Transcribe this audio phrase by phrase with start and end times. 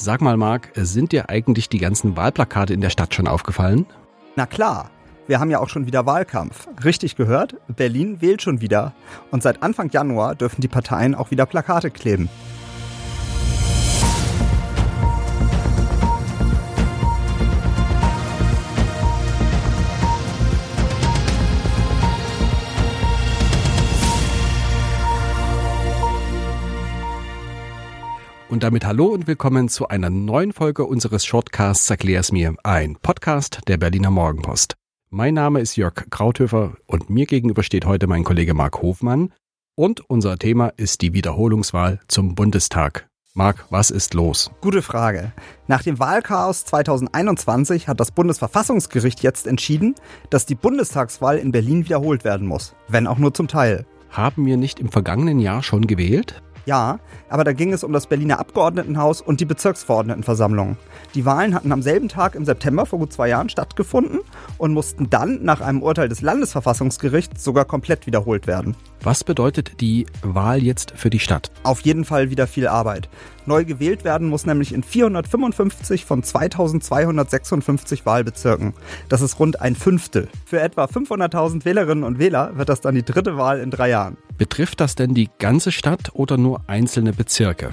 [0.00, 3.84] Sag mal, Marc, sind dir eigentlich die ganzen Wahlplakate in der Stadt schon aufgefallen?
[4.36, 4.92] Na klar,
[5.26, 6.68] wir haben ja auch schon wieder Wahlkampf.
[6.84, 8.94] Richtig gehört, Berlin wählt schon wieder.
[9.32, 12.28] Und seit Anfang Januar dürfen die Parteien auch wieder Plakate kleben.
[28.58, 33.60] Und damit hallo und willkommen zu einer neuen Folge unseres Shortcasts Erklär's mir, ein Podcast
[33.68, 34.74] der Berliner Morgenpost.
[35.10, 39.32] Mein Name ist Jörg Krauthöfer und mir gegenüber steht heute mein Kollege Marc Hofmann
[39.76, 43.08] und unser Thema ist die Wiederholungswahl zum Bundestag.
[43.32, 44.50] Marc, was ist los?
[44.60, 45.30] Gute Frage.
[45.68, 49.94] Nach dem Wahlchaos 2021 hat das Bundesverfassungsgericht jetzt entschieden,
[50.30, 53.86] dass die Bundestagswahl in Berlin wiederholt werden muss, wenn auch nur zum Teil.
[54.10, 56.42] Haben wir nicht im vergangenen Jahr schon gewählt?
[56.66, 56.98] Ja,
[57.28, 60.76] aber da ging es um das Berliner Abgeordnetenhaus und die Bezirksverordnetenversammlung.
[61.14, 64.20] Die Wahlen hatten am selben Tag im September vor gut zwei Jahren stattgefunden
[64.58, 68.76] und mussten dann nach einem Urteil des Landesverfassungsgerichts sogar komplett wiederholt werden.
[69.02, 71.50] Was bedeutet die Wahl jetzt für die Stadt?
[71.62, 73.08] Auf jeden Fall wieder viel Arbeit.
[73.46, 78.74] Neu gewählt werden muss nämlich in 455 von 2256 Wahlbezirken.
[79.08, 80.28] Das ist rund ein Fünftel.
[80.44, 84.18] Für etwa 500.000 Wählerinnen und Wähler wird das dann die dritte Wahl in drei Jahren.
[84.38, 87.72] Betrifft das denn die ganze Stadt oder nur einzelne Bezirke?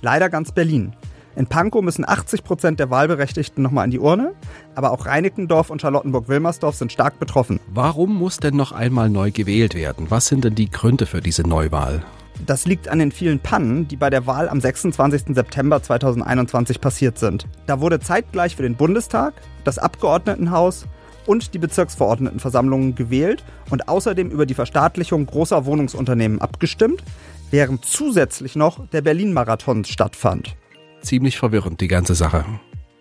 [0.00, 0.96] Leider ganz Berlin.
[1.36, 4.34] In Pankow müssen 80 Prozent der Wahlberechtigten nochmal an die Urne,
[4.74, 7.60] aber auch Reinickendorf und Charlottenburg-Wilmersdorf sind stark betroffen.
[7.72, 10.06] Warum muss denn noch einmal neu gewählt werden?
[10.10, 12.02] Was sind denn die Gründe für diese Neuwahl?
[12.44, 15.34] Das liegt an den vielen Pannen, die bei der Wahl am 26.
[15.34, 17.46] September 2021 passiert sind.
[17.66, 20.86] Da wurde zeitgleich für den Bundestag, das Abgeordnetenhaus
[21.26, 27.02] und die Bezirksverordnetenversammlungen gewählt und außerdem über die Verstaatlichung großer Wohnungsunternehmen abgestimmt,
[27.50, 30.56] während zusätzlich noch der Berlin-Marathon stattfand.
[31.02, 32.44] Ziemlich verwirrend, die ganze Sache.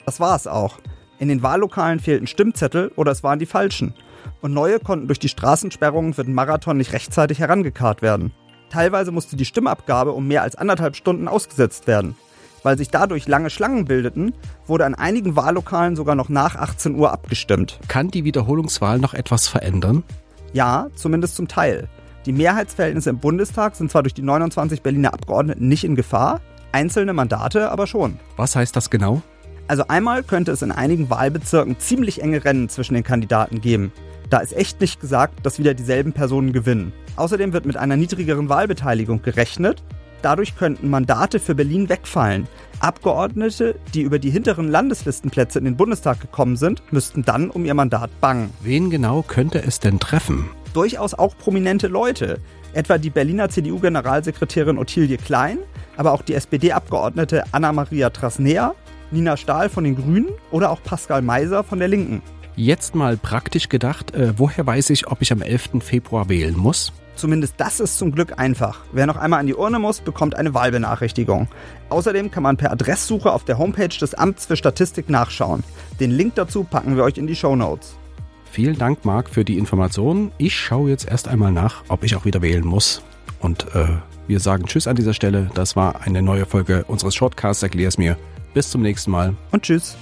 [0.06, 0.80] Das war es auch.
[1.20, 3.94] In den Wahllokalen fehlten Stimmzettel oder es waren die falschen.
[4.42, 8.34] Und neue konnten durch die Straßensperrungen für den Marathon nicht rechtzeitig herangekarrt werden.
[8.72, 12.16] Teilweise musste die Stimmabgabe um mehr als anderthalb Stunden ausgesetzt werden.
[12.64, 14.34] Weil sich dadurch lange Schlangen bildeten,
[14.68, 17.80] wurde an einigen Wahllokalen sogar noch nach 18 Uhr abgestimmt.
[17.88, 20.04] Kann die Wiederholungswahl noch etwas verändern?
[20.54, 21.88] Ja, zumindest zum Teil.
[22.26, 26.40] Die Mehrheitsverhältnisse im Bundestag sind zwar durch die 29 Berliner Abgeordneten nicht in Gefahr,
[26.72, 28.20] einzelne Mandate aber schon.
[28.38, 29.24] Was heißt das genau?
[29.68, 33.92] Also einmal könnte es in einigen Wahlbezirken ziemlich enge Rennen zwischen den Kandidaten geben.
[34.30, 36.94] Da ist echt nicht gesagt, dass wieder dieselben Personen gewinnen.
[37.16, 39.84] Außerdem wird mit einer niedrigeren Wahlbeteiligung gerechnet.
[40.22, 42.48] Dadurch könnten Mandate für Berlin wegfallen.
[42.80, 47.74] Abgeordnete, die über die hinteren Landeslistenplätze in den Bundestag gekommen sind, müssten dann um ihr
[47.74, 48.52] Mandat bangen.
[48.62, 50.50] Wen genau könnte es denn treffen?
[50.74, 52.40] Durchaus auch prominente Leute,
[52.74, 55.60] etwa die Berliner CDU-Generalsekretärin Ottilie Klein,
[55.98, 58.74] aber auch die SPD-Abgeordnete Anna-Maria Trasnea,
[59.12, 62.22] Nina Stahl von den Grünen oder auch Pascal Meiser von der Linken.
[62.56, 65.82] Jetzt mal praktisch gedacht, äh, woher weiß ich, ob ich am 11.
[65.82, 66.92] Februar wählen muss?
[67.16, 68.80] Zumindest das ist zum Glück einfach.
[68.92, 71.48] Wer noch einmal an die Urne muss, bekommt eine Wahlbenachrichtigung.
[71.90, 75.64] Außerdem kann man per Adresssuche auf der Homepage des Amts für Statistik nachschauen.
[76.00, 77.96] Den Link dazu packen wir euch in die Show Notes.
[78.52, 80.32] Vielen Dank, Marc, für die Informationen.
[80.38, 83.02] Ich schaue jetzt erst einmal nach, ob ich auch wieder wählen muss.
[83.40, 83.88] Und äh,
[84.28, 85.50] wir sagen Tschüss an dieser Stelle.
[85.54, 87.64] Das war eine neue Folge unseres Shortcasts.
[87.64, 88.18] Erklär's mir.
[88.54, 89.36] Bis zum nächsten Mal.
[89.52, 89.96] Und Tschüss.